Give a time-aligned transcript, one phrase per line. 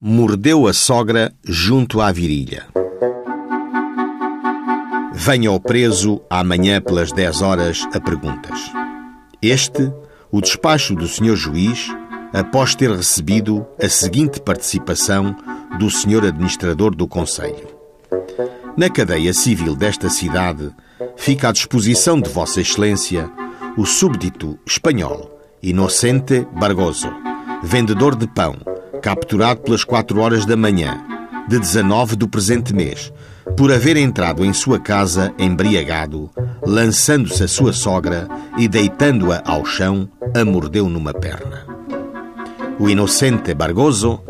[0.00, 2.66] Mordeu a sogra junto à virilha.
[5.12, 8.70] Venha o preso amanhã pelas 10 horas a perguntas.
[9.42, 9.92] Este,
[10.30, 11.88] o despacho do senhor juiz,
[12.32, 15.34] após ter recebido a seguinte participação
[15.80, 17.66] do senhor administrador do Conselho.
[18.76, 20.70] Na cadeia civil desta cidade
[21.16, 23.28] fica à disposição de Vossa Excelência
[23.76, 25.28] o súbdito espanhol
[25.60, 27.12] Inocente Bargoso,
[27.64, 28.54] vendedor de pão,
[29.08, 31.02] capturado pelas 4 horas da manhã
[31.48, 33.10] de 19 do presente mês,
[33.56, 36.28] por haver entrado em sua casa embriagado,
[36.62, 41.66] lançando-se a sua sogra e deitando-a ao chão, a mordeu numa perna.
[42.78, 44.20] O inocente Bargoso,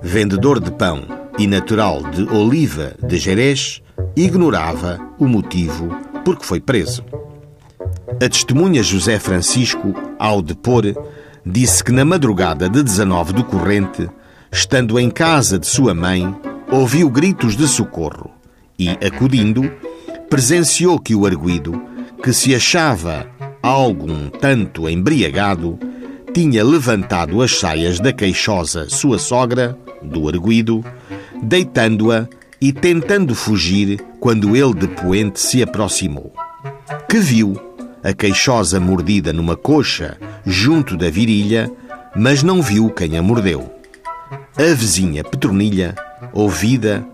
[0.00, 1.02] vendedor de pão
[1.36, 3.82] e natural de Oliva de Jerez,
[4.14, 5.88] ignorava o motivo
[6.24, 7.04] por que foi preso.
[8.24, 10.84] A testemunha José Francisco, ao depor,
[11.44, 14.08] disse que na madrugada de 19 do corrente,
[14.50, 16.34] estando em casa de sua mãe,
[16.70, 18.30] ouviu gritos de socorro
[18.78, 19.70] e, acudindo,
[20.30, 21.80] presenciou que o arguido,
[22.22, 23.26] que se achava
[23.62, 25.78] algum tanto embriagado,
[26.32, 30.82] tinha levantado as saias da queixosa sua sogra, do arguido,
[31.42, 32.26] deitando-a
[32.60, 36.32] e tentando fugir quando ele de poente se aproximou.
[37.08, 37.54] Que viu
[38.02, 41.70] a queixosa mordida numa coxa junto da virilha,
[42.14, 43.70] mas não viu quem a mordeu.
[44.56, 45.94] A vizinha Petronilha,
[46.32, 47.04] ouvida,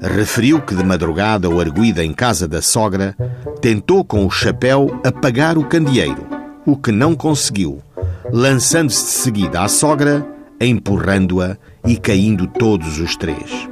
[0.00, 3.16] referiu que de madrugada ou arguida em casa da sogra,
[3.60, 6.26] tentou com o chapéu apagar o candeeiro,
[6.66, 7.82] o que não conseguiu,
[8.30, 10.26] lançando-se de seguida à sogra,
[10.60, 13.68] empurrando-a e caindo todos os três.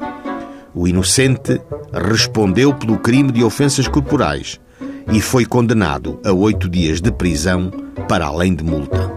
[0.74, 1.60] O inocente
[1.92, 4.58] respondeu pelo crime de ofensas corporais,
[5.12, 7.70] e foi condenado a oito dias de prisão
[8.08, 9.11] para além de multa.